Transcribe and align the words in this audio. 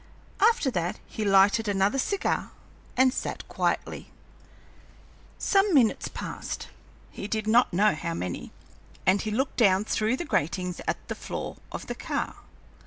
After 0.39 0.71
that 0.71 0.99
he 1.05 1.23
lighted 1.23 1.67
another 1.67 1.99
cigar 1.99 2.49
and 2.97 3.13
sat 3.13 3.47
quietly. 3.47 4.09
Some 5.37 5.75
minutes 5.75 6.07
passed 6.07 6.69
he 7.11 7.27
did 7.27 7.45
not 7.45 7.71
know 7.71 7.93
how 7.93 8.15
many 8.15 8.51
and 9.05 9.21
he 9.21 9.29
looked 9.29 9.57
down 9.57 9.83
through 9.85 10.17
the 10.17 10.25
gratings 10.25 10.81
at 10.87 11.07
the 11.07 11.13
floor 11.13 11.57
of 11.71 11.85
the 11.85 11.93
car. 11.93 12.37